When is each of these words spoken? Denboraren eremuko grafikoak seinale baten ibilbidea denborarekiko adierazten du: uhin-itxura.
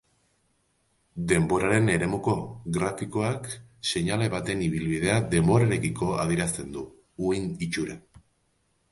Denboraren 1.31 1.89
eremuko 1.95 2.31
grafikoak 2.77 3.49
seinale 3.91 4.29
baten 4.35 4.63
ibilbidea 4.69 5.17
denborarekiko 5.35 6.07
adierazten 6.23 6.73
du: 6.79 6.87
uhin-itxura. 7.29 7.99